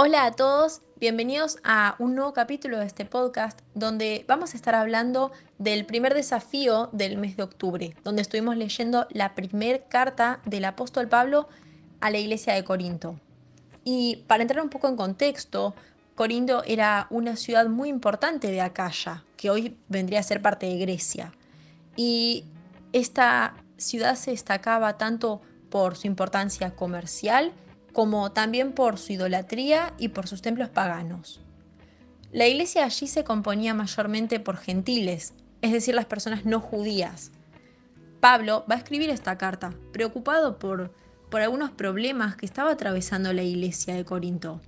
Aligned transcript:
Hola 0.00 0.26
a 0.26 0.30
todos, 0.30 0.82
bienvenidos 1.00 1.58
a 1.64 1.96
un 1.98 2.14
nuevo 2.14 2.32
capítulo 2.32 2.78
de 2.78 2.86
este 2.86 3.04
podcast 3.04 3.58
donde 3.74 4.24
vamos 4.28 4.54
a 4.54 4.56
estar 4.56 4.76
hablando 4.76 5.32
del 5.58 5.86
primer 5.86 6.14
desafío 6.14 6.88
del 6.92 7.18
mes 7.18 7.36
de 7.36 7.42
octubre, 7.42 7.96
donde 8.04 8.22
estuvimos 8.22 8.56
leyendo 8.56 9.08
la 9.10 9.34
primer 9.34 9.88
carta 9.88 10.38
del 10.44 10.66
apóstol 10.66 11.08
Pablo 11.08 11.48
a 12.00 12.10
la 12.10 12.18
iglesia 12.18 12.54
de 12.54 12.62
Corinto. 12.62 13.18
Y 13.82 14.22
para 14.28 14.44
entrar 14.44 14.62
un 14.62 14.70
poco 14.70 14.86
en 14.86 14.94
contexto, 14.94 15.74
Corinto 16.14 16.62
era 16.64 17.08
una 17.10 17.34
ciudad 17.34 17.66
muy 17.66 17.88
importante 17.88 18.52
de 18.52 18.60
Acaya, 18.60 19.24
que 19.36 19.50
hoy 19.50 19.76
vendría 19.88 20.20
a 20.20 20.22
ser 20.22 20.40
parte 20.40 20.66
de 20.66 20.78
Grecia. 20.78 21.32
Y 21.96 22.44
esta 22.92 23.56
ciudad 23.78 24.14
se 24.14 24.30
destacaba 24.30 24.96
tanto 24.96 25.42
por 25.70 25.96
su 25.96 26.06
importancia 26.06 26.76
comercial, 26.76 27.52
como 27.92 28.32
también 28.32 28.72
por 28.72 28.98
su 28.98 29.12
idolatría 29.12 29.94
y 29.98 30.08
por 30.08 30.26
sus 30.26 30.42
templos 30.42 30.68
paganos. 30.68 31.40
La 32.32 32.46
iglesia 32.46 32.84
allí 32.84 33.06
se 33.06 33.24
componía 33.24 33.74
mayormente 33.74 34.38
por 34.38 34.56
gentiles, 34.56 35.32
es 35.62 35.72
decir, 35.72 35.94
las 35.94 36.06
personas 36.06 36.44
no 36.44 36.60
judías. 36.60 37.32
Pablo 38.20 38.64
va 38.70 38.74
a 38.74 38.78
escribir 38.78 39.10
esta 39.10 39.38
carta, 39.38 39.72
preocupado 39.92 40.58
por, 40.58 40.92
por 41.30 41.40
algunos 41.40 41.70
problemas 41.70 42.36
que 42.36 42.46
estaba 42.46 42.72
atravesando 42.72 43.32
la 43.32 43.42
iglesia 43.42 43.94
de 43.94 44.04
Corinto. 44.04 44.60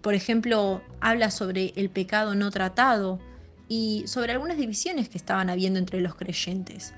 Por 0.00 0.14
ejemplo, 0.14 0.82
habla 1.00 1.30
sobre 1.30 1.72
el 1.76 1.90
pecado 1.90 2.34
no 2.34 2.50
tratado 2.50 3.20
y 3.68 4.04
sobre 4.06 4.32
algunas 4.32 4.56
divisiones 4.56 5.08
que 5.08 5.18
estaban 5.18 5.50
habiendo 5.50 5.78
entre 5.78 6.00
los 6.00 6.14
creyentes. 6.14 6.94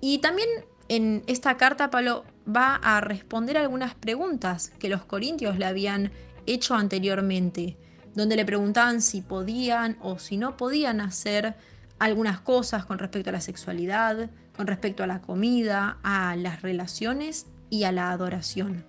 Y 0.00 0.18
también 0.18 0.48
en 0.88 1.22
esta 1.26 1.56
carta 1.56 1.90
Pablo 1.90 2.24
va 2.48 2.76
a 2.76 3.00
responder 3.00 3.56
algunas 3.56 3.94
preguntas 3.94 4.70
que 4.78 4.88
los 4.88 5.04
corintios 5.04 5.58
le 5.58 5.66
habían 5.66 6.10
hecho 6.46 6.74
anteriormente, 6.74 7.76
donde 8.14 8.36
le 8.36 8.44
preguntaban 8.44 9.02
si 9.02 9.22
podían 9.22 9.96
o 10.00 10.18
si 10.18 10.36
no 10.36 10.56
podían 10.56 11.00
hacer 11.00 11.54
algunas 11.98 12.40
cosas 12.40 12.86
con 12.86 12.98
respecto 12.98 13.30
a 13.30 13.34
la 13.34 13.40
sexualidad, 13.40 14.30
con 14.56 14.66
respecto 14.66 15.04
a 15.04 15.06
la 15.06 15.20
comida, 15.20 15.98
a 16.02 16.34
las 16.36 16.62
relaciones 16.62 17.46
y 17.68 17.84
a 17.84 17.92
la 17.92 18.10
adoración. 18.10 18.84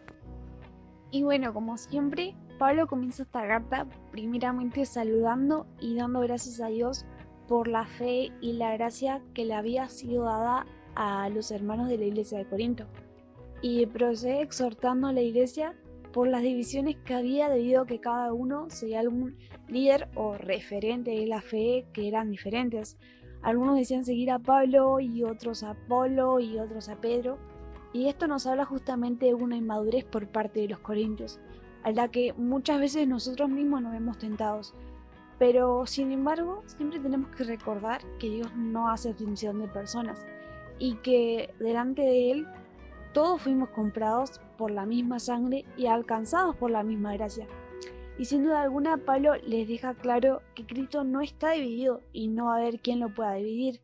Y 1.11 1.23
bueno, 1.23 1.53
como 1.53 1.77
siempre, 1.77 2.35
Pablo 2.57 2.87
comienza 2.87 3.23
esta 3.23 3.45
carta 3.45 3.85
primeramente 4.11 4.85
saludando 4.85 5.67
y 5.79 5.95
dando 5.95 6.21
gracias 6.21 6.61
a 6.61 6.67
Dios 6.67 7.05
por 7.47 7.67
la 7.67 7.85
fe 7.85 8.31
y 8.39 8.53
la 8.53 8.73
gracia 8.73 9.21
que 9.33 9.45
le 9.45 9.53
había 9.55 9.89
sido 9.89 10.23
dada 10.23 10.65
a 10.95 11.27
los 11.29 11.51
hermanos 11.51 11.89
de 11.89 11.97
la 11.97 12.05
iglesia 12.05 12.37
de 12.37 12.45
Corinto 12.45 12.85
y 13.61 13.85
procede 13.85 14.41
exhortando 14.41 15.07
a 15.07 15.13
la 15.13 15.21
iglesia 15.21 15.75
por 16.11 16.27
las 16.27 16.41
divisiones 16.41 16.97
que 17.05 17.13
había 17.13 17.49
debido 17.49 17.83
a 17.83 17.85
que 17.85 17.99
cada 17.99 18.33
uno 18.33 18.69
sería 18.69 18.99
algún 18.99 19.37
líder 19.67 20.09
o 20.15 20.35
referente 20.37 21.11
de 21.11 21.27
la 21.27 21.41
fe 21.41 21.85
que 21.93 22.07
eran 22.07 22.31
diferentes. 22.31 22.97
Algunos 23.41 23.77
decían 23.77 24.05
seguir 24.05 24.31
a 24.31 24.39
Pablo 24.39 24.99
y 24.99 25.23
otros 25.23 25.63
a 25.63 25.71
Apolo 25.71 26.39
y 26.39 26.59
otros 26.59 26.89
a 26.89 26.99
Pedro. 26.99 27.37
Y 27.93 28.07
esto 28.07 28.27
nos 28.27 28.45
habla 28.45 28.65
justamente 28.65 29.27
de 29.27 29.33
una 29.33 29.57
inmadurez 29.57 30.05
por 30.05 30.27
parte 30.27 30.61
de 30.61 30.69
los 30.69 30.79
corintios, 30.79 31.39
a 31.83 31.91
la 31.91 32.09
que 32.09 32.33
muchas 32.33 32.79
veces 32.79 33.07
nosotros 33.07 33.49
mismos 33.49 33.81
nos 33.81 33.93
vemos 33.93 34.17
tentados. 34.17 34.73
Pero 35.39 35.85
sin 35.87 36.11
embargo, 36.11 36.61
siempre 36.67 36.99
tenemos 36.99 37.35
que 37.35 37.43
recordar 37.43 38.01
que 38.19 38.29
Dios 38.29 38.55
no 38.55 38.89
hace 38.89 39.09
distinción 39.09 39.59
de 39.59 39.67
personas 39.67 40.25
y 40.77 40.95
que 40.97 41.53
delante 41.59 42.03
de 42.03 42.31
Él 42.31 42.47
todos 43.13 43.41
fuimos 43.41 43.69
comprados 43.69 44.39
por 44.57 44.71
la 44.71 44.85
misma 44.85 45.19
sangre 45.19 45.65
y 45.77 45.87
alcanzados 45.87 46.55
por 46.55 46.71
la 46.71 46.83
misma 46.83 47.13
gracia. 47.13 47.47
Y 48.17 48.25
sin 48.25 48.43
duda 48.43 48.61
alguna, 48.61 48.97
Pablo 48.97 49.35
les 49.45 49.67
deja 49.67 49.93
claro 49.95 50.41
que 50.53 50.65
Cristo 50.65 51.03
no 51.03 51.21
está 51.21 51.51
dividido 51.51 52.01
y 52.13 52.27
no 52.27 52.45
va 52.45 52.55
a 52.55 52.57
haber 52.57 52.79
quien 52.79 52.99
lo 52.99 53.13
pueda 53.13 53.33
dividir. 53.33 53.81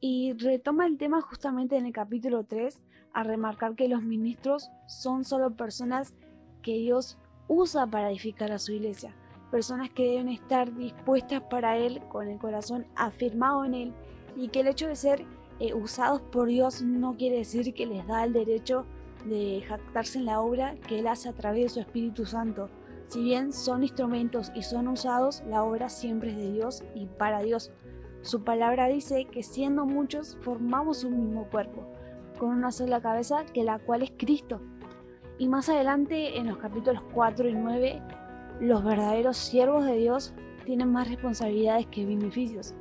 Y 0.00 0.34
retoma 0.34 0.86
el 0.86 0.98
tema 0.98 1.22
justamente 1.22 1.76
en 1.76 1.86
el 1.86 1.92
capítulo 1.92 2.44
3 2.44 2.82
a 3.14 3.22
remarcar 3.22 3.74
que 3.74 3.88
los 3.88 4.02
ministros 4.02 4.70
son 4.86 5.24
solo 5.24 5.56
personas 5.56 6.14
que 6.62 6.74
Dios 6.74 7.16
usa 7.48 7.86
para 7.86 8.10
edificar 8.10 8.52
a 8.52 8.58
su 8.58 8.72
iglesia, 8.72 9.14
personas 9.50 9.88
que 9.90 10.10
deben 10.10 10.28
estar 10.28 10.74
dispuestas 10.74 11.42
para 11.42 11.78
Él 11.78 12.02
con 12.08 12.28
el 12.28 12.38
corazón 12.38 12.86
afirmado 12.96 13.64
en 13.64 13.74
Él 13.74 13.92
y 14.36 14.48
que 14.48 14.60
el 14.60 14.66
hecho 14.66 14.88
de 14.88 14.96
ser 14.96 15.24
eh, 15.60 15.74
usados 15.74 16.20
por 16.20 16.48
Dios 16.48 16.82
no 16.82 17.16
quiere 17.16 17.38
decir 17.38 17.74
que 17.74 17.86
les 17.86 18.06
da 18.06 18.24
el 18.24 18.32
derecho 18.32 18.86
de 19.24 19.62
jactarse 19.66 20.18
en 20.18 20.26
la 20.26 20.40
obra 20.40 20.74
que 20.86 20.98
Él 20.98 21.06
hace 21.06 21.28
a 21.28 21.32
través 21.32 21.62
de 21.62 21.68
su 21.68 21.80
Espíritu 21.80 22.26
Santo. 22.26 22.68
Si 23.06 23.22
bien 23.22 23.52
son 23.52 23.82
instrumentos 23.82 24.50
y 24.54 24.62
son 24.62 24.88
usados, 24.88 25.42
la 25.48 25.62
obra 25.62 25.88
siempre 25.88 26.30
es 26.30 26.36
de 26.36 26.52
Dios 26.52 26.82
y 26.94 27.06
para 27.06 27.42
Dios. 27.42 27.70
Su 28.22 28.42
palabra 28.42 28.88
dice 28.88 29.26
que 29.26 29.42
siendo 29.42 29.84
muchos 29.84 30.38
formamos 30.40 31.04
un 31.04 31.20
mismo 31.20 31.48
cuerpo, 31.50 31.86
con 32.38 32.50
una 32.50 32.72
sola 32.72 33.00
cabeza 33.00 33.44
que 33.44 33.64
la 33.64 33.78
cual 33.78 34.02
es 34.02 34.12
Cristo. 34.16 34.60
Y 35.38 35.48
más 35.48 35.68
adelante 35.68 36.38
en 36.38 36.46
los 36.46 36.58
capítulos 36.58 37.02
4 37.12 37.48
y 37.48 37.54
9, 37.54 38.02
los 38.60 38.84
verdaderos 38.84 39.36
siervos 39.36 39.84
de 39.84 39.96
Dios 39.96 40.32
tienen 40.64 40.90
más 40.90 41.08
responsabilidades 41.08 41.86
que 41.86 42.06
beneficios, 42.06 42.74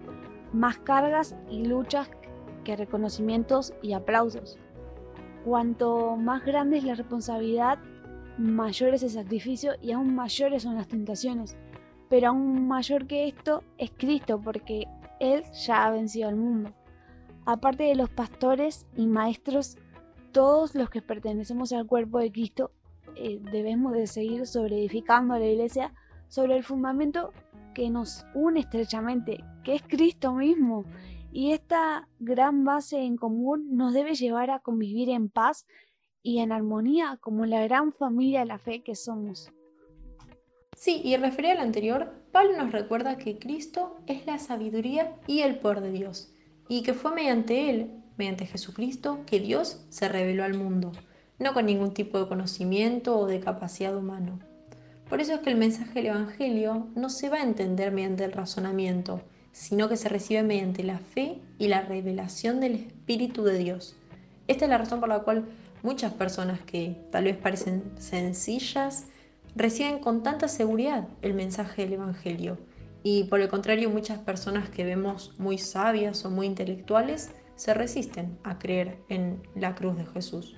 más 0.54 0.78
cargas 0.78 1.36
y 1.50 1.66
luchas 1.66 2.10
que 2.64 2.76
reconocimientos 2.76 3.74
y 3.82 3.94
aplausos. 3.94 4.58
Cuanto 5.46 6.16
más 6.16 6.46
grande 6.46 6.78
es 6.78 6.84
la 6.84 6.96
responsabilidad, 6.96 7.80
mayor 8.38 8.94
es 8.94 9.04
el 9.04 9.10
sacrificio 9.10 9.74
y 9.82 9.92
aún 9.92 10.16
mayores 10.16 10.64
son 10.64 10.76
las 10.76 10.88
tentaciones. 10.88 11.58
Pero 12.10 12.30
aún 12.30 12.68
mayor 12.68 13.08
que 13.08 13.28
esto 13.28 13.64
es 13.78 13.92
Cristo, 13.92 14.40
porque 14.42 14.86
Él 15.20 15.44
ya 15.66 15.86
ha 15.86 15.92
vencido 15.92 16.30
al 16.30 16.36
mundo. 16.36 16.74
Aparte 17.46 17.84
de 17.84 17.96
los 17.96 18.10
pastores 18.10 18.86
y 18.96 19.08
maestros, 19.08 19.78
todos 20.32 20.76
los 20.76 20.90
que 20.90 21.02
pertenecemos 21.02 21.74
al 21.74 21.86
cuerpo 21.86 22.20
de 22.20 22.32
Cristo 22.32 22.72
eh, 23.16 23.40
debemos 23.52 23.94
de 23.94 24.08
seguir 24.08 24.48
sobre 24.48 24.78
edificando 24.78 25.38
la 25.38 25.46
iglesia 25.46 25.94
sobre 26.34 26.58
el 26.58 26.64
fundamento 26.64 27.32
que 27.76 27.90
nos 27.92 28.26
une 28.34 28.62
estrechamente, 28.62 29.44
que 29.64 29.76
es 29.76 29.84
Cristo 29.84 30.34
mismo, 30.34 30.84
y 31.34 31.52
esta 31.52 32.08
gran 32.20 32.64
base 32.64 33.00
en 33.00 33.18
común 33.18 33.76
nos 33.76 33.92
debe 33.92 34.14
llevar 34.14 34.52
a 34.52 34.60
convivir 34.60 35.10
en 35.10 35.30
paz 35.30 35.66
y 36.22 36.40
en 36.40 36.52
armonía 36.52 37.18
como 37.20 37.48
la 37.48 37.64
gran 37.64 37.92
familia 37.92 38.42
de 38.42 38.46
la 38.46 38.60
fe 38.60 38.84
que 38.84 38.96
somos. 38.96 39.52
Sí, 40.78 41.02
y 41.04 41.18
referido 41.18 41.54
al 41.54 41.60
anterior, 41.60 42.14
Pablo 42.32 42.56
nos 42.56 42.72
recuerda 42.72 43.18
que 43.18 43.40
Cristo 43.40 43.98
es 44.06 44.28
la 44.28 44.38
sabiduría 44.38 45.16
y 45.26 45.42
el 45.42 45.58
poder 45.58 45.82
de 45.82 45.92
Dios, 45.92 46.32
y 46.70 46.84
que 46.84 46.94
fue 46.94 47.14
mediante 47.14 47.70
Él, 47.70 47.92
mediante 48.16 48.46
Jesucristo, 48.46 49.22
que 49.26 49.40
Dios 49.40 49.86
se 49.90 50.10
reveló 50.10 50.44
al 50.44 50.54
mundo, 50.54 50.92
no 51.40 51.54
con 51.54 51.66
ningún 51.66 51.96
tipo 51.96 52.20
de 52.20 52.28
conocimiento 52.28 53.18
o 53.18 53.26
de 53.26 53.40
capacidad 53.40 53.96
humano. 53.96 54.40
Por 55.10 55.20
eso 55.20 55.34
es 55.34 55.40
que 55.42 55.50
el 55.50 55.58
mensaje 55.58 55.94
del 55.96 56.08
Evangelio 56.08 56.88
no 56.96 57.10
se 57.10 57.30
va 57.30 57.38
a 57.38 57.44
entender 57.44 57.92
mediante 57.92 58.24
el 58.24 58.32
razonamiento, 58.32 59.22
sino 59.54 59.88
que 59.88 59.96
se 59.96 60.10
recibe 60.10 60.44
mediante 60.44 60.84
la 60.84 60.98
fe 60.98 61.40
y 61.60 61.70
la 61.70 61.82
revelación 61.82 62.60
del 62.60 62.76
Espíritu 62.76 63.44
de 63.44 63.58
Dios. 63.58 63.96
Esta 64.48 64.66
es 64.66 64.70
la 64.70 64.80
razón 64.80 65.00
por 65.00 65.08
la 65.08 65.20
cual 65.20 65.46
muchas 65.84 66.12
personas 66.12 66.60
que 66.62 66.98
tal 67.12 67.26
vez 67.26 67.38
parecen 67.38 67.84
sencillas 67.98 69.06
reciben 69.56 70.00
con 70.00 70.24
tanta 70.24 70.48
seguridad 70.48 71.08
el 71.22 71.36
mensaje 71.36 71.84
del 71.84 71.94
Evangelio. 71.94 72.58
Y 73.04 73.26
por 73.26 73.42
el 73.42 73.48
contrario, 73.48 73.90
muchas 73.90 74.18
personas 74.20 74.70
que 74.70 74.84
vemos 74.84 75.36
muy 75.38 75.58
sabias 75.60 76.26
o 76.26 76.32
muy 76.32 76.48
intelectuales 76.48 77.32
se 77.56 77.74
resisten 77.74 78.38
a 78.44 78.58
creer 78.58 78.98
en 79.10 79.42
la 79.56 79.76
cruz 79.76 79.96
de 79.98 80.06
Jesús. 80.08 80.56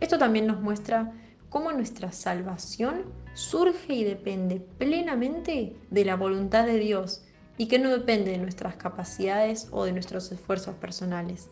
Esto 0.00 0.16
también 0.16 0.46
nos 0.46 0.60
muestra 0.60 1.12
cómo 1.50 1.70
nuestra 1.72 2.12
salvación 2.12 3.04
surge 3.34 3.92
y 3.92 4.04
depende 4.04 4.60
plenamente 4.78 5.76
de 5.90 6.04
la 6.04 6.16
voluntad 6.16 6.64
de 6.64 6.78
Dios 6.78 7.24
y 7.58 7.66
que 7.66 7.78
no 7.78 7.90
depende 7.90 8.32
de 8.32 8.38
nuestras 8.38 8.76
capacidades 8.76 9.68
o 9.70 9.84
de 9.84 9.92
nuestros 9.92 10.30
esfuerzos 10.32 10.74
personales. 10.76 11.50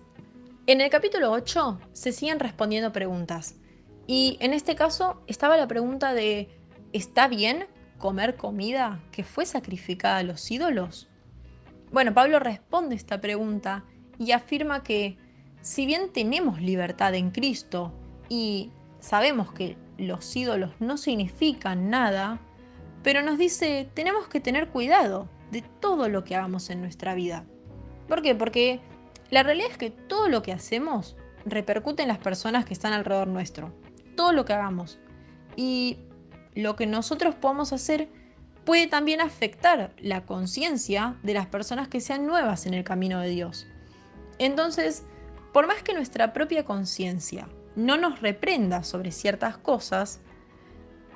En 0.67 0.81
el 0.81 0.91
capítulo 0.91 1.31
8 1.33 1.81
se 1.93 2.13
siguen 2.13 2.39
respondiendo 2.39 2.93
preguntas 2.93 3.57
y 4.07 4.37
en 4.41 4.53
este 4.53 4.75
caso 4.75 5.23
estaba 5.27 5.57
la 5.57 5.69
pregunta 5.69 6.15
de 6.15 6.49
¿está 6.93 7.29
bien 7.29 7.67
comer 7.99 8.37
comida 8.37 9.03
que 9.13 9.25
fue 9.25 9.47
sacrificada 9.47 10.19
a 10.19 10.23
los 10.23 10.51
ídolos? 10.51 11.09
Bueno, 11.93 12.15
Pablo 12.15 12.39
responde 12.39 12.95
esta 12.95 13.21
pregunta 13.21 13.85
y 14.19 14.33
afirma 14.33 14.83
que 14.83 15.19
si 15.61 15.87
bien 15.87 16.13
tenemos 16.13 16.61
libertad 16.61 17.15
en 17.15 17.31
Cristo 17.31 17.93
y 18.29 18.71
sabemos 19.01 19.53
que 19.53 19.77
los 19.99 20.35
ídolos 20.37 20.73
no 20.79 20.97
significan 20.97 21.91
nada, 21.91 22.41
pero 23.03 23.23
nos 23.23 23.39
dice 23.39 23.89
tenemos 23.95 24.29
que 24.29 24.41
tener 24.41 24.69
cuidado 24.69 25.29
de 25.51 25.63
todo 25.63 26.09
lo 26.09 26.25
que 26.25 26.37
hagamos 26.37 26.71
en 26.71 26.81
nuestra 26.81 27.15
vida. 27.15 27.45
¿Por 28.09 28.23
qué? 28.23 28.35
Porque 28.35 28.81
la 29.31 29.43
realidad 29.43 29.71
es 29.71 29.79
que 29.79 29.91
todo 29.91 30.29
lo 30.29 30.43
que 30.43 30.53
hacemos 30.53 31.17
repercute 31.45 32.03
en 32.03 32.09
las 32.09 32.19
personas 32.19 32.65
que 32.65 32.75
están 32.75 32.93
alrededor 32.93 33.29
nuestro. 33.29 33.73
Todo 34.17 34.33
lo 34.33 34.45
que 34.45 34.53
hagamos. 34.53 34.99
Y 35.57 35.99
lo 36.55 36.77
que 36.77 36.87
nosotros 36.87 37.35
podamos 37.35 37.73
hacer 37.73 38.09
puede 38.65 38.87
también 38.87 39.21
afectar 39.21 39.95
la 39.99 40.27
conciencia 40.27 41.17
de 41.23 41.35
las 41.35 41.47
personas 41.47 41.89
que 41.89 42.01
sean 42.01 42.27
nuevas 42.27 42.67
en 42.67 42.75
el 42.75 42.85
camino 42.85 43.21
de 43.21 43.29
Dios. 43.29 43.67
Entonces, 44.39 45.05
por 45.53 45.67
más 45.67 45.83
que 45.83 45.95
nuestra 45.95 46.33
propia 46.33 46.65
conciencia 46.65 47.49
no 47.77 47.97
nos 47.97 48.21
reprenda 48.21 48.83
sobre 48.83 49.13
ciertas 49.13 49.57
cosas, 49.57 50.21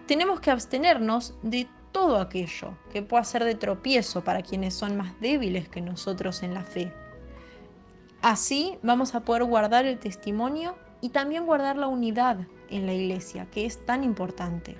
tenemos 0.06 0.40
que 0.40 0.50
abstenernos 0.50 1.34
de 1.42 1.68
todo 1.94 2.18
aquello 2.18 2.76
que 2.92 3.02
pueda 3.02 3.22
ser 3.22 3.44
de 3.44 3.54
tropiezo 3.54 4.24
para 4.24 4.42
quienes 4.42 4.74
son 4.74 4.96
más 4.96 5.18
débiles 5.20 5.68
que 5.68 5.80
nosotros 5.80 6.42
en 6.42 6.52
la 6.52 6.64
fe. 6.64 6.92
Así 8.20 8.76
vamos 8.82 9.14
a 9.14 9.20
poder 9.20 9.44
guardar 9.44 9.86
el 9.86 10.00
testimonio 10.00 10.74
y 11.00 11.10
también 11.10 11.46
guardar 11.46 11.76
la 11.76 11.86
unidad 11.86 12.48
en 12.68 12.86
la 12.86 12.94
iglesia, 12.94 13.46
que 13.48 13.64
es 13.64 13.86
tan 13.86 14.02
importante. 14.02 14.76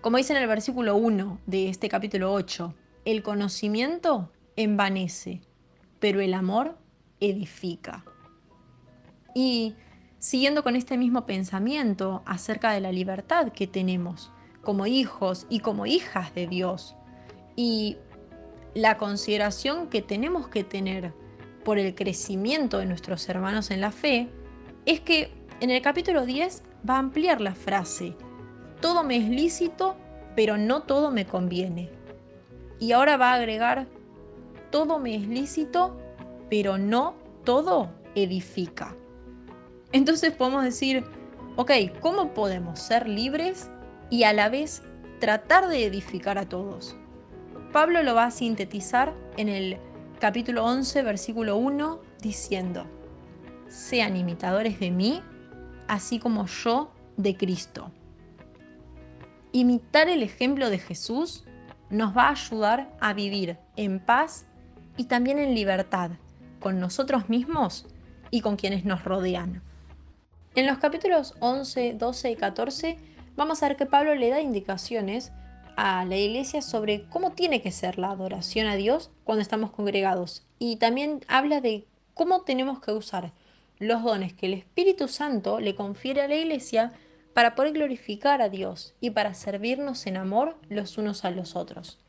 Como 0.00 0.16
dice 0.16 0.32
en 0.32 0.40
el 0.40 0.48
versículo 0.48 0.94
1 0.96 1.40
de 1.46 1.68
este 1.68 1.88
capítulo 1.88 2.32
8, 2.32 2.72
el 3.04 3.24
conocimiento 3.24 4.30
envanece, 4.54 5.40
pero 5.98 6.20
el 6.20 6.34
amor 6.34 6.78
edifica. 7.18 8.04
Y 9.34 9.74
siguiendo 10.20 10.62
con 10.62 10.76
este 10.76 10.96
mismo 10.96 11.26
pensamiento 11.26 12.22
acerca 12.26 12.70
de 12.70 12.80
la 12.80 12.92
libertad 12.92 13.50
que 13.50 13.66
tenemos 13.66 14.30
como 14.68 14.86
hijos 14.86 15.46
y 15.48 15.60
como 15.60 15.86
hijas 15.86 16.34
de 16.34 16.46
Dios, 16.46 16.94
y 17.56 17.96
la 18.74 18.98
consideración 18.98 19.88
que 19.88 20.02
tenemos 20.02 20.48
que 20.48 20.62
tener 20.62 21.14
por 21.64 21.78
el 21.78 21.94
crecimiento 21.94 22.76
de 22.76 22.84
nuestros 22.84 23.26
hermanos 23.30 23.70
en 23.70 23.80
la 23.80 23.92
fe, 23.92 24.28
es 24.84 25.00
que 25.00 25.32
en 25.60 25.70
el 25.70 25.80
capítulo 25.80 26.26
10 26.26 26.64
va 26.86 26.96
a 26.96 26.98
ampliar 26.98 27.40
la 27.40 27.54
frase, 27.54 28.14
todo 28.82 29.04
me 29.04 29.16
es 29.16 29.30
lícito, 29.30 29.96
pero 30.36 30.58
no 30.58 30.82
todo 30.82 31.12
me 31.12 31.24
conviene. 31.24 31.88
Y 32.78 32.92
ahora 32.92 33.16
va 33.16 33.32
a 33.32 33.36
agregar, 33.36 33.86
todo 34.70 34.98
me 34.98 35.16
es 35.16 35.26
lícito, 35.26 35.96
pero 36.50 36.76
no 36.76 37.14
todo 37.42 37.88
edifica. 38.14 38.94
Entonces 39.92 40.34
podemos 40.34 40.62
decir, 40.62 41.04
ok, 41.56 41.72
¿cómo 42.02 42.34
podemos 42.34 42.78
ser 42.78 43.08
libres 43.08 43.70
y 44.10 44.24
a 44.24 44.32
la 44.32 44.48
vez 44.48 44.82
tratar 45.20 45.68
de 45.68 45.84
edificar 45.84 46.38
a 46.38 46.48
todos? 46.48 46.96
Pablo 47.72 48.02
lo 48.02 48.14
va 48.14 48.24
a 48.24 48.30
sintetizar 48.30 49.14
en 49.36 49.48
el 49.48 49.78
capítulo 50.20 50.64
11, 50.64 51.02
versículo 51.02 51.56
1, 51.56 52.00
diciendo, 52.22 52.86
sean 53.68 54.16
imitadores 54.16 54.80
de 54.80 54.90
mí, 54.90 55.22
así 55.86 56.18
como 56.18 56.46
yo 56.46 56.90
de 57.16 57.36
Cristo. 57.36 57.92
Imitar 59.52 60.08
el 60.08 60.22
ejemplo 60.22 60.70
de 60.70 60.78
Jesús 60.78 61.44
nos 61.90 62.16
va 62.16 62.28
a 62.28 62.32
ayudar 62.32 62.96
a 63.00 63.12
vivir 63.12 63.58
en 63.76 64.00
paz 64.00 64.46
y 64.96 65.04
también 65.04 65.38
en 65.38 65.54
libertad 65.54 66.10
con 66.60 66.80
nosotros 66.80 67.28
mismos 67.28 67.86
y 68.30 68.40
con 68.40 68.56
quienes 68.56 68.84
nos 68.84 69.04
rodean. 69.04 69.62
En 70.54 70.66
los 70.66 70.78
capítulos 70.78 71.34
11, 71.40 71.94
12 71.94 72.30
y 72.30 72.36
14 72.36 72.98
vamos 73.38 73.62
a 73.62 73.68
ver 73.68 73.76
que 73.76 73.86
Pablo 73.86 74.16
le 74.16 74.30
da 74.30 74.40
indicaciones 74.40 75.30
a 75.76 76.04
la 76.04 76.16
iglesia 76.16 76.60
sobre 76.60 77.04
cómo 77.08 77.30
tiene 77.30 77.62
que 77.62 77.70
ser 77.70 77.96
la 77.96 78.10
adoración 78.10 78.66
a 78.66 78.74
Dios 78.74 79.12
cuando 79.22 79.42
estamos 79.42 79.70
congregados 79.70 80.42
y 80.58 80.76
también 80.76 81.20
habla 81.28 81.60
de 81.60 81.86
cómo 82.14 82.42
tenemos 82.42 82.80
que 82.80 82.90
usar 82.90 83.30
los 83.78 84.02
dones 84.02 84.32
que 84.32 84.46
el 84.46 84.54
Espíritu 84.54 85.06
Santo 85.06 85.60
le 85.60 85.76
confiere 85.76 86.22
a 86.22 86.26
la 86.26 86.34
iglesia 86.34 86.92
para 87.32 87.54
poder 87.54 87.74
glorificar 87.74 88.42
a 88.42 88.48
Dios 88.48 88.94
y 89.00 89.10
para 89.10 89.34
servirnos 89.34 90.08
en 90.08 90.16
amor 90.16 90.56
los 90.68 90.98
unos 90.98 91.24
a 91.24 91.30
los 91.30 91.54
otros. 91.54 92.00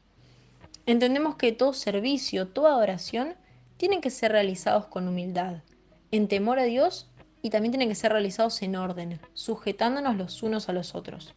Entendemos 0.88 1.36
que 1.36 1.52
todo 1.52 1.74
servicio, 1.74 2.48
toda 2.48 2.72
adoración, 2.72 3.36
tienen 3.78 4.02
que 4.02 4.10
ser 4.10 4.32
realizados 4.32 4.88
con 4.88 5.08
humildad, 5.08 5.58
en 6.10 6.28
temor 6.28 6.58
a 6.58 6.64
Dios 6.64 7.08
y 7.42 7.50
también 7.50 7.72
tienen 7.72 7.90
que 7.90 7.96
ser 7.96 8.12
realizados 8.12 8.62
en 8.62 8.76
orden, 8.76 9.20
sujetándonos 9.34 10.18
los 10.18 10.44
unos 10.44 10.70
a 10.70 10.74
los 10.74 10.96
otros. 10.96 11.34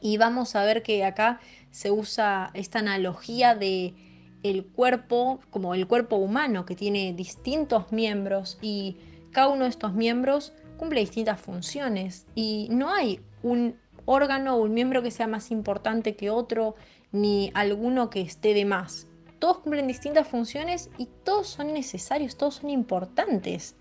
Y 0.00 0.18
vamos 0.18 0.54
a 0.54 0.64
ver 0.64 0.82
que 0.82 1.04
acá 1.04 1.40
se 1.70 1.90
usa 1.90 2.50
esta 2.54 2.80
analogía 2.80 3.54
de 3.54 3.94
el 4.42 4.66
cuerpo 4.66 5.40
como 5.50 5.74
el 5.74 5.86
cuerpo 5.86 6.16
humano 6.16 6.66
que 6.66 6.76
tiene 6.76 7.14
distintos 7.14 7.90
miembros 7.92 8.58
y 8.60 8.98
cada 9.32 9.48
uno 9.48 9.64
de 9.64 9.70
estos 9.70 9.94
miembros 9.94 10.52
cumple 10.76 11.00
distintas 11.00 11.40
funciones 11.40 12.26
y 12.34 12.68
no 12.70 12.92
hay 12.92 13.20
un 13.42 13.78
órgano 14.04 14.56
o 14.56 14.62
un 14.62 14.74
miembro 14.74 15.02
que 15.02 15.10
sea 15.10 15.26
más 15.26 15.50
importante 15.50 16.14
que 16.14 16.28
otro 16.28 16.74
ni 17.10 17.50
alguno 17.54 18.10
que 18.10 18.20
esté 18.20 18.52
de 18.52 18.66
más. 18.66 19.06
Todos 19.38 19.58
cumplen 19.58 19.86
distintas 19.86 20.28
funciones 20.28 20.90
y 20.98 21.08
todos 21.24 21.46
son 21.48 21.72
necesarios, 21.72 22.36
todos 22.36 22.56
son 22.56 22.70
importantes 22.70 23.76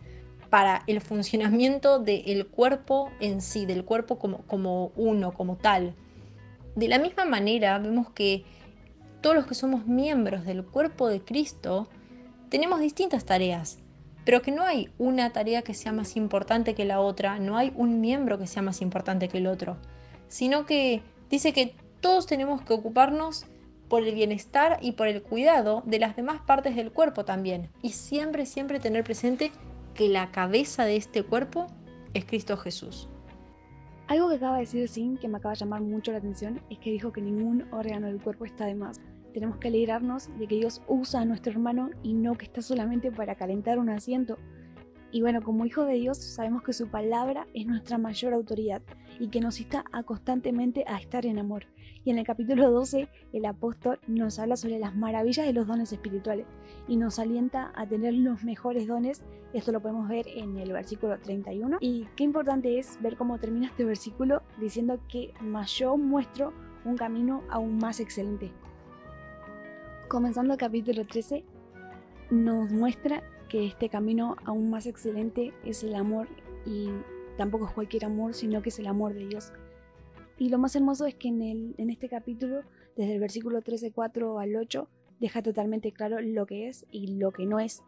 para 0.54 0.84
el 0.86 1.02
funcionamiento 1.02 1.98
del 1.98 2.46
cuerpo 2.46 3.10
en 3.20 3.42
sí, 3.42 3.66
del 3.66 3.84
cuerpo 3.84 4.20
como, 4.20 4.44
como 4.46 4.92
uno, 4.96 5.34
como 5.34 5.56
tal. 5.56 5.96
De 6.76 6.88
la 6.88 7.00
misma 7.00 7.26
manera, 7.26 7.80
vemos 7.80 8.12
que 8.12 8.44
todos 9.22 9.36
los 9.36 9.48
que 9.48 9.56
somos 9.56 9.88
miembros 9.88 10.46
del 10.46 10.64
cuerpo 10.64 11.08
de 11.08 11.22
Cristo 11.22 11.90
tenemos 12.50 12.82
distintas 12.82 13.26
tareas 13.26 13.80
pero 14.26 14.44
que 14.44 14.52
no 14.52 14.62
hay 14.62 14.92
una 15.00 15.32
tarea 15.32 15.64
que 15.64 15.74
sea 15.74 15.92
más 15.92 16.16
importante 16.16 16.76
que 16.76 16.86
la 16.86 17.00
otra, 17.00 17.40
no 17.40 17.58
hay 17.58 17.74
un 17.76 18.00
miembro 18.00 18.38
que 18.38 18.46
sea 18.46 18.62
más 18.62 18.82
importante 18.84 19.30
que 19.30 19.40
el 19.40 19.48
otro, 19.48 19.78
sino 20.28 20.68
que 20.68 21.02
dice 21.32 21.52
que 21.52 21.74
todos 22.00 22.28
tenemos 22.28 22.62
que 22.62 22.74
ocuparnos 22.74 23.48
por 23.90 24.04
el 24.04 24.14
bienestar 24.14 24.78
y 24.82 24.94
por 24.94 25.08
el 25.08 25.24
cuidado 25.24 25.82
de 25.88 25.98
las 25.98 26.16
demás 26.16 26.42
partes 26.46 26.76
del 26.76 26.92
cuerpo 26.92 27.26
también, 27.26 27.70
y 27.82 27.90
siempre, 27.90 28.46
siempre 28.46 28.80
tener 28.80 29.04
presente 29.04 29.52
que 29.94 30.10
la 30.10 30.32
cabeza 30.32 30.86
de 30.86 30.96
este 30.96 31.24
cuerpo 31.24 31.68
es 32.14 32.26
Cristo 32.26 32.58
Jesús. 32.58 33.10
Algo 34.08 34.30
que 34.30 34.36
acaba 34.36 34.56
de 34.56 34.62
decir 34.62 34.88
Sin, 34.88 35.18
que 35.18 35.28
me 35.28 35.38
acaba 35.38 35.54
de 35.54 35.60
llamar 35.60 35.82
mucho 35.82 36.12
la 36.12 36.18
atención, 36.18 36.62
es 36.70 36.78
que 36.80 36.92
dijo 36.92 37.14
que 37.14 37.22
ningún 37.22 37.66
órgano 37.72 38.08
del 38.08 38.22
cuerpo 38.22 38.46
está 38.46 38.66
de 38.66 38.76
más. 38.76 39.00
Tenemos 39.34 39.58
que 39.58 39.70
alegrarnos 39.70 40.30
de 40.38 40.48
que 40.48 40.56
Dios 40.56 40.82
usa 40.88 41.22
a 41.22 41.26
nuestro 41.26 41.54
hermano 41.54 41.90
y 42.04 42.14
no 42.14 42.36
que 42.36 42.46
está 42.46 42.62
solamente 42.62 43.12
para 43.12 43.36
calentar 43.36 43.80
un 43.80 43.90
asiento. 43.90 44.38
Y 45.14 45.22
bueno, 45.22 45.42
como 45.42 45.66
hijos 45.66 45.88
de 45.88 45.94
Dios 45.94 46.18
sabemos 46.18 46.64
que 46.64 46.74
su 46.74 46.88
palabra 46.88 47.48
es 47.54 47.66
nuestra 47.66 47.98
mayor 47.98 48.34
autoridad 48.34 48.82
y 49.20 49.30
que 49.30 49.40
nos 49.40 49.60
insta 49.60 49.86
constantemente 50.06 50.84
a 50.88 50.98
estar 50.98 51.26
en 51.26 51.40
amor. 51.40 51.68
Y 52.04 52.10
en 52.10 52.18
el 52.18 52.26
capítulo 52.26 52.72
12 52.72 53.08
el 53.32 53.46
apóstol 53.46 54.00
nos 54.08 54.40
habla 54.40 54.58
sobre 54.58 54.80
las 54.80 54.96
maravillas 54.96 55.46
de 55.46 55.54
los 55.54 55.68
dones 55.68 55.94
espirituales 55.94 56.48
y 56.88 56.98
nos 56.98 57.20
alienta 57.20 57.72
a 57.76 57.88
tener 57.88 58.16
los 58.16 58.44
mejores 58.44 58.88
dones. 58.88 59.24
Esto 59.54 59.72
lo 59.72 59.82
podemos 59.82 60.10
ver 60.10 60.28
en 60.28 60.58
el 60.58 60.74
versículo 60.74 61.18
31. 61.18 61.78
Y 61.80 62.08
qué 62.18 62.24
importante 62.24 62.80
es 62.80 63.00
ver 63.02 63.16
cómo 63.16 63.38
termina 63.38 63.68
este 63.68 63.86
versículo 63.86 64.42
diciendo 64.60 65.00
que 65.08 65.32
más 65.40 65.72
yo 65.78 65.96
muestro 65.96 66.52
un 66.84 66.98
camino 66.98 67.44
aún 67.50 67.78
más 67.78 68.02
excelente 68.02 68.52
comenzando 70.14 70.54
el 70.54 70.60
capítulo 70.60 71.06
13, 71.06 71.44
nos 72.30 72.70
muestra 72.72 73.24
que 73.54 73.68
este 73.68 73.88
camino 73.88 74.36
aún 74.46 74.72
más 74.72 74.88
excelente 74.88 75.54
es 75.64 75.84
el 75.84 75.94
amor 75.94 76.28
y 76.66 76.90
tampoco 77.38 77.68
es 77.68 77.72
cualquier 77.72 78.06
amor, 78.06 78.34
sino 78.34 78.64
que 78.64 78.70
es 78.70 78.80
el 78.80 78.88
amor 78.88 79.14
de 79.14 79.28
Dios. 79.28 79.54
Y 80.40 80.50
lo 80.50 80.58
más 80.58 80.76
hermoso 80.76 81.06
es 81.06 81.14
que 81.14 81.28
en, 81.28 81.76
en 81.78 81.90
este 81.92 82.10
capítulo, 82.10 82.64
desde 82.98 83.14
el 83.14 83.20
versículo 83.20 83.62
13, 83.62 83.92
4 83.92 84.40
al 84.40 84.56
8, 84.56 84.90
deja 85.20 85.44
totalmente 85.44 85.92
claro 85.92 86.20
lo 86.20 86.48
que 86.48 86.68
es 86.68 86.88
y 86.90 87.20
lo 87.20 87.30
que 87.30 87.46
no 87.46 87.60
es. 87.60 87.84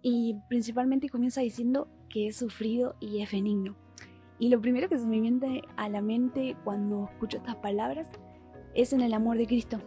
Y 0.00 0.36
principalmente 0.48 1.08
comienza 1.08 1.40
diciendo 1.40 1.88
que 2.08 2.28
es 2.28 2.36
sufrido 2.36 2.94
y 3.00 3.20
es 3.20 3.32
benigno. 3.32 3.74
Y 4.38 4.48
lo 4.48 4.60
primero 4.60 4.88
que 4.88 4.96
se 4.96 5.08
me 5.08 5.20
viene 5.20 5.62
a 5.76 5.88
la 5.88 6.02
mente 6.02 6.56
cuando 6.62 7.08
escucho 7.10 7.38
estas 7.38 7.56
palabras 7.56 8.08
es 8.76 8.92
en 8.92 9.00
el 9.00 9.12
amor 9.12 9.38
de 9.38 9.48
Cristo, 9.48 9.80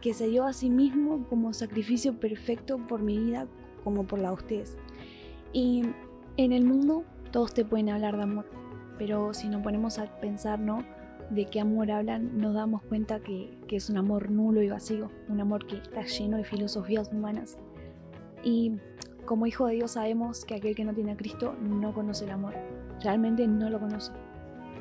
que 0.00 0.14
se 0.14 0.26
dio 0.26 0.46
a 0.46 0.52
sí 0.52 0.68
mismo 0.68 1.28
como 1.28 1.52
sacrificio 1.52 2.18
perfecto 2.18 2.84
por 2.88 3.02
mi 3.02 3.16
vida 3.20 3.46
como 3.88 4.06
por 4.06 4.18
la 4.18 4.28
de 4.28 4.34
ustedes. 4.34 4.76
Y 5.52 5.82
en 6.36 6.52
el 6.52 6.64
mundo 6.64 7.04
todos 7.30 7.54
te 7.54 7.64
pueden 7.64 7.88
hablar 7.88 8.16
de 8.16 8.22
amor, 8.22 8.46
pero 8.98 9.34
si 9.34 9.48
nos 9.48 9.62
ponemos 9.62 9.98
a 9.98 10.06
pensar, 10.20 10.58
¿no? 10.58 10.84
De 11.30 11.44
qué 11.44 11.60
amor 11.60 11.90
hablan, 11.90 12.38
nos 12.38 12.54
damos 12.54 12.82
cuenta 12.82 13.20
que, 13.20 13.58
que 13.66 13.76
es 13.76 13.90
un 13.90 13.98
amor 13.98 14.30
nulo 14.30 14.62
y 14.62 14.68
vacío, 14.68 15.10
un 15.28 15.40
amor 15.40 15.66
que 15.66 15.76
está 15.76 16.02
lleno 16.02 16.36
de 16.36 16.44
filosofías 16.44 17.10
humanas. 17.12 17.58
Y 18.42 18.78
como 19.24 19.46
hijo 19.46 19.66
de 19.66 19.74
Dios 19.74 19.92
sabemos 19.92 20.44
que 20.44 20.54
aquel 20.54 20.74
que 20.74 20.84
no 20.84 20.94
tiene 20.94 21.12
a 21.12 21.16
Cristo 21.16 21.54
no 21.60 21.92
conoce 21.92 22.24
el 22.24 22.30
amor, 22.30 22.54
realmente 23.02 23.46
no 23.46 23.68
lo 23.68 23.78
conoce. 23.78 24.12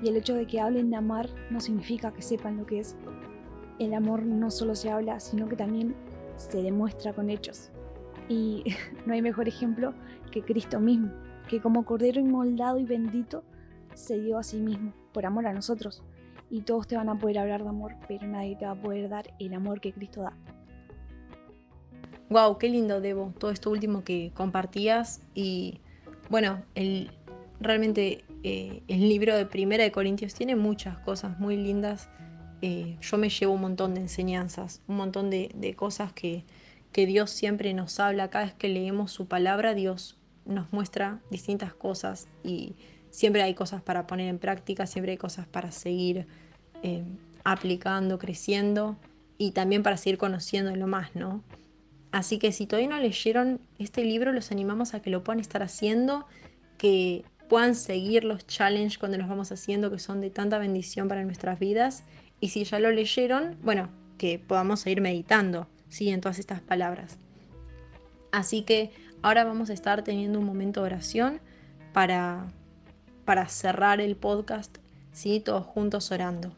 Y 0.01 0.09
el 0.09 0.15
hecho 0.15 0.35
de 0.35 0.45
que 0.45 0.61
hablen 0.61 0.89
de 0.89 0.95
amar 0.95 1.29
no 1.49 1.59
significa 1.59 2.13
que 2.13 2.21
sepan 2.21 2.57
lo 2.57 2.65
que 2.65 2.79
es, 2.79 2.95
el 3.79 3.93
amor 3.93 4.23
no 4.23 4.49
solo 4.51 4.75
se 4.75 4.89
habla, 4.89 5.19
sino 5.19 5.47
que 5.47 5.55
también 5.55 5.95
se 6.35 6.61
demuestra 6.61 7.13
con 7.13 7.29
hechos. 7.29 7.71
Y 8.29 8.63
no 9.05 9.13
hay 9.13 9.21
mejor 9.21 9.47
ejemplo 9.47 9.93
que 10.31 10.41
Cristo 10.41 10.79
mismo, 10.79 11.11
que 11.49 11.61
como 11.61 11.85
Cordero 11.85 12.19
inmoldado 12.19 12.77
y 12.77 12.85
bendito 12.85 13.43
se 13.93 14.19
dio 14.19 14.37
a 14.37 14.43
sí 14.43 14.57
mismo 14.57 14.93
por 15.13 15.25
amor 15.25 15.47
a 15.47 15.53
nosotros. 15.53 16.03
y 16.49 16.61
todos 16.61 16.87
te 16.87 16.95
van 16.95 17.09
a 17.09 17.19
poder 17.19 17.39
hablar 17.39 17.63
de 17.63 17.69
amor, 17.69 17.95
pero 18.07 18.25
nadie 18.25 18.55
te 18.55 18.65
va 18.65 18.71
a 18.71 18.81
poder 18.81 19.09
dar 19.09 19.33
el 19.37 19.53
amor 19.53 19.81
que 19.81 19.91
Cristo 19.91 20.21
da. 20.21 20.33
Wow, 22.29 22.57
qué 22.57 22.69
lindo, 22.69 23.01
Debo, 23.01 23.33
todo 23.37 23.51
esto 23.51 23.69
último 23.69 24.03
que 24.05 24.31
compartías 24.33 25.21
y 25.33 25.81
bueno, 26.29 26.63
el, 26.75 27.11
realmente 27.59 28.25
eh, 28.43 28.83
el 28.87 29.07
libro 29.07 29.35
de 29.35 29.45
Primera 29.45 29.83
de 29.83 29.91
Corintios 29.91 30.33
tiene 30.33 30.55
muchas 30.55 30.97
cosas 30.99 31.39
muy 31.39 31.57
lindas. 31.57 32.09
Eh, 32.61 32.97
yo 33.01 33.17
me 33.17 33.29
llevo 33.29 33.53
un 33.53 33.61
montón 33.61 33.93
de 33.93 34.01
enseñanzas, 34.01 34.81
un 34.87 34.97
montón 34.97 35.29
de, 35.29 35.73
cosas 35.77 36.11
que, 36.13 36.43
que 36.91 37.05
Dios 37.05 37.29
siempre 37.29 37.73
nos 37.73 37.99
habla. 37.99 38.29
Cada 38.29 38.45
vez 38.45 38.53
que 38.53 38.69
leemos 38.69 39.11
su 39.11 39.27
palabra, 39.27 39.73
Dios 39.73 40.17
nos 40.45 40.71
muestra 40.71 41.19
distintas 41.29 41.73
cosas 41.73 42.27
y 42.43 42.75
siempre 43.09 43.43
hay 43.43 43.53
cosas 43.53 43.81
para 43.81 44.07
poner 44.07 44.27
en 44.27 44.39
práctica, 44.39 44.87
siempre 44.87 45.11
hay 45.13 45.17
cosas 45.17 45.47
para 45.47 45.71
seguir 45.71 46.27
eh, 46.83 47.03
aplicando, 47.43 48.17
creciendo 48.17 48.97
y 49.37 49.51
también 49.51 49.83
para 49.83 49.97
seguir 49.97 50.17
conociendo 50.17 50.75
lo 50.75 50.87
más, 50.87 51.15
¿no? 51.15 51.43
Así 52.11 52.39
que 52.39 52.51
si 52.51 52.65
todavía 52.65 52.89
no 52.89 52.99
leyeron 52.99 53.59
este 53.79 54.03
libro, 54.03 54.31
los 54.31 54.51
animamos 54.51 54.93
a 54.93 55.01
que 55.01 55.09
lo 55.09 55.23
puedan 55.23 55.39
estar 55.39 55.61
haciendo, 55.61 56.25
que 56.77 57.25
puedan 57.49 57.75
seguir 57.75 58.23
los 58.23 58.47
challenges 58.47 58.97
cuando 58.97 59.17
los 59.17 59.27
vamos 59.27 59.51
haciendo, 59.51 59.91
que 59.91 59.99
son 59.99 60.21
de 60.21 60.29
tanta 60.29 60.57
bendición 60.57 61.07
para 61.07 61.23
nuestras 61.23 61.59
vidas. 61.59 62.03
Y 62.39 62.49
si 62.49 62.63
ya 62.63 62.79
lo 62.79 62.91
leyeron, 62.91 63.57
bueno, 63.61 63.89
que 64.17 64.39
podamos 64.39 64.81
seguir 64.81 65.01
meditando 65.01 65.67
¿sí? 65.89 66.09
en 66.09 66.21
todas 66.21 66.39
estas 66.39 66.61
palabras. 66.61 67.17
Así 68.31 68.63
que 68.63 68.91
ahora 69.21 69.43
vamos 69.43 69.69
a 69.69 69.73
estar 69.73 70.03
teniendo 70.03 70.39
un 70.39 70.45
momento 70.45 70.81
de 70.81 70.87
oración 70.87 71.39
para, 71.93 72.47
para 73.25 73.47
cerrar 73.47 74.01
el 74.01 74.15
podcast, 74.15 74.77
¿sí? 75.11 75.39
todos 75.39 75.65
juntos 75.65 76.11
orando. 76.11 76.53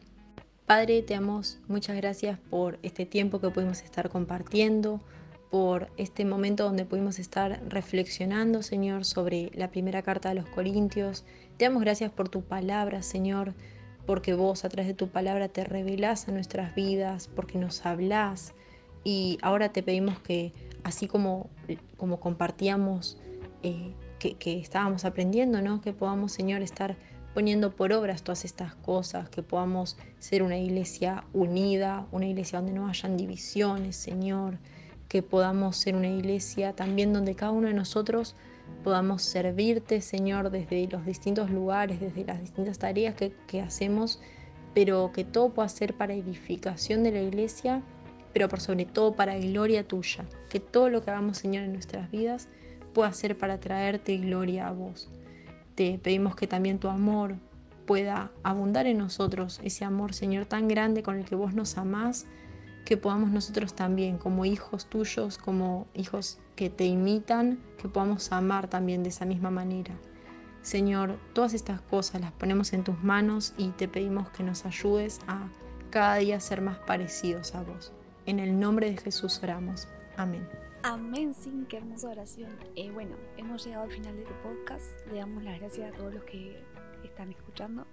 Padre, 0.66 1.02
te 1.02 1.14
damos 1.14 1.58
muchas 1.66 1.96
gracias 1.96 2.38
por 2.38 2.78
este 2.82 3.04
tiempo 3.04 3.40
que 3.40 3.50
pudimos 3.50 3.82
estar 3.82 4.08
compartiendo, 4.08 5.00
por 5.50 5.90
este 5.96 6.24
momento 6.24 6.62
donde 6.62 6.84
pudimos 6.84 7.18
estar 7.18 7.60
reflexionando, 7.68 8.62
Señor, 8.62 9.04
sobre 9.04 9.50
la 9.54 9.70
primera 9.70 10.02
carta 10.02 10.28
de 10.28 10.36
los 10.36 10.48
Corintios. 10.48 11.24
Te 11.56 11.64
damos 11.64 11.82
gracias 11.82 12.12
por 12.12 12.28
tu 12.28 12.42
palabra, 12.42 13.02
Señor, 13.02 13.54
porque 14.06 14.32
vos 14.34 14.64
a 14.64 14.68
través 14.68 14.86
de 14.86 14.94
tu 14.94 15.08
palabra 15.08 15.48
te 15.48 15.64
revelás 15.64 16.28
a 16.28 16.32
nuestras 16.32 16.74
vidas, 16.76 17.28
porque 17.34 17.58
nos 17.58 17.84
hablás. 17.84 18.54
Y 19.04 19.38
ahora 19.42 19.70
te 19.70 19.82
pedimos 19.82 20.18
que, 20.20 20.52
así 20.84 21.06
como, 21.06 21.50
como 21.96 22.20
compartíamos, 22.20 23.18
eh, 23.62 23.92
que, 24.18 24.34
que, 24.34 24.58
estábamos 24.58 25.04
aprendiendo, 25.04 25.62
¿no? 25.62 25.80
que 25.80 25.92
podamos, 25.92 26.32
Señor, 26.32 26.62
estar 26.62 26.96
poniendo 27.34 27.74
por 27.74 27.92
obras 27.92 28.22
todas 28.22 28.44
estas 28.44 28.74
cosas, 28.74 29.28
que 29.28 29.42
podamos 29.42 29.96
ser 30.18 30.42
una 30.42 30.58
iglesia 30.58 31.24
unida, 31.32 32.06
una 32.12 32.26
iglesia 32.26 32.58
donde 32.60 32.74
no 32.74 32.88
hayan 32.88 33.16
divisiones, 33.16 33.96
Señor 33.96 34.58
que 35.10 35.22
podamos 35.24 35.76
ser 35.76 35.96
una 35.96 36.06
iglesia 36.06 36.72
también 36.72 37.12
donde 37.12 37.34
cada 37.34 37.50
uno 37.50 37.66
de 37.66 37.74
nosotros 37.74 38.36
podamos 38.84 39.22
servirte, 39.22 40.00
Señor, 40.02 40.50
desde 40.50 40.86
los 40.86 41.04
distintos 41.04 41.50
lugares, 41.50 41.98
desde 41.98 42.24
las 42.24 42.40
distintas 42.40 42.78
tareas 42.78 43.16
que, 43.16 43.60
hacemos, 43.60 44.20
pero 44.72 45.10
que 45.12 45.24
todo 45.24 45.50
pueda 45.50 45.68
ser 45.68 45.94
para 45.94 46.14
edificación 46.14 47.02
de 47.02 47.10
la 47.10 47.22
iglesia, 47.22 47.82
pero 48.32 48.48
por 48.48 48.60
sobre 48.60 48.84
todo 48.84 49.14
para 49.14 49.38
gloria 49.38 49.86
tuya. 49.86 50.24
Que 50.48 50.60
todo 50.60 50.88
lo 50.88 51.02
que 51.02 51.10
hagamos, 51.10 51.38
Señor, 51.38 51.64
en 51.64 51.72
nuestras 51.72 52.10
vidas 52.10 52.48
pueda 52.92 53.12
ser 53.12 53.38
para 53.38 53.60
traerte 53.60 54.16
gloria 54.18 54.68
a 54.68 54.72
vos. 54.72 55.08
Te 55.74 55.98
pedimos 55.98 56.34
que 56.36 56.46
también 56.46 56.78
tu 56.78 56.88
amor 56.88 57.36
pueda 57.86 58.30
abundar 58.42 58.86
en 58.86 58.98
nosotros, 58.98 59.60
ese 59.64 59.84
amor, 59.84 60.14
Señor, 60.14 60.46
tan 60.46 60.68
grande 60.68 61.02
con 61.02 61.16
el 61.18 61.24
que 61.24 61.34
vos 61.34 61.54
nos 61.54 61.76
amás 61.76 62.26
que 62.84 62.96
podamos 62.96 63.30
nosotros 63.30 63.74
también, 63.74 64.18
como 64.18 64.44
hijos 64.44 64.86
tuyos, 64.86 65.38
como 65.38 65.86
hijos 65.94 66.38
que 66.56 66.70
te 66.70 66.86
imitan, 66.86 67.60
que 67.78 67.88
podamos 67.88 68.32
amar 68.32 68.68
también 68.68 69.02
de 69.02 69.10
esa 69.10 69.24
misma 69.24 69.50
manera. 69.50 69.94
Señor, 70.62 71.18
todas 71.32 71.54
estas 71.54 71.80
cosas 71.80 72.20
las 72.20 72.32
ponemos 72.32 72.72
en 72.72 72.84
tus 72.84 73.02
manos 73.02 73.54
y 73.56 73.68
te 73.68 73.88
pedimos 73.88 74.28
que 74.30 74.42
nos 74.42 74.66
ayudes 74.66 75.20
a 75.26 75.48
cada 75.90 76.16
día 76.16 76.40
ser 76.40 76.60
más 76.60 76.78
parecidos 76.78 77.54
a 77.54 77.62
vos. 77.62 77.92
En 78.26 78.38
el 78.38 78.58
nombre 78.60 78.90
de 78.90 78.96
Jesús 78.98 79.40
oramos. 79.42 79.88
Amén. 80.16 80.46
Amén, 80.82 81.34
sin 81.34 81.66
qué 81.66 81.78
hermosa 81.78 82.08
oración. 82.08 82.50
Eh, 82.76 82.90
bueno, 82.90 83.16
hemos 83.38 83.64
llegado 83.64 83.84
al 83.84 83.92
final 83.92 84.14
de 84.14 84.22
este 84.22 84.34
podcast. 84.42 85.06
Le 85.10 85.18
damos 85.18 85.42
las 85.42 85.58
gracias 85.58 85.92
a 85.92 85.96
todos 85.96 86.14
los 86.14 86.24
que 86.24 86.62
están 87.02 87.30
escuchando 87.30 87.86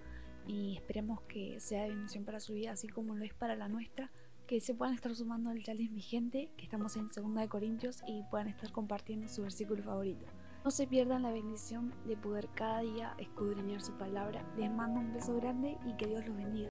y 0.46 0.76
esperemos 0.76 1.22
que 1.22 1.60
sea 1.60 1.84
de 1.84 1.90
bendición 1.90 2.26
para 2.26 2.40
su 2.40 2.54
vida, 2.54 2.72
así 2.72 2.88
como 2.88 3.16
lo 3.16 3.24
es 3.24 3.34
para 3.34 3.56
la 3.56 3.70
nuestra 3.70 4.12
que 4.48 4.62
se 4.62 4.74
puedan 4.74 4.96
estar 4.96 5.14
sumando 5.14 5.50
al 5.50 5.62
challenge 5.62 5.94
vigente, 5.94 6.50
que 6.56 6.64
estamos 6.64 6.96
en 6.96 7.08
2 7.08 7.36
de 7.36 7.50
Corintios 7.50 8.02
y 8.08 8.24
puedan 8.32 8.48
estar 8.48 8.72
compartiendo 8.72 9.28
su 9.28 9.42
versículo 9.42 9.84
favorito. 9.84 10.26
No 10.64 10.72
se 10.72 10.88
pierdan 10.88 11.24
la 11.24 11.32
bendición 11.32 11.94
de 12.06 12.16
poder 12.16 12.48
cada 12.56 12.80
día 12.80 13.14
escudriñar 13.18 13.82
su 13.82 13.92
palabra. 13.98 14.46
Les 14.58 14.72
mando 14.72 15.02
un 15.02 15.14
beso 15.14 15.36
grande 15.36 15.78
y 15.86 15.96
que 15.98 16.08
Dios 16.08 16.26
los 16.26 16.36
bendiga. 16.36 16.66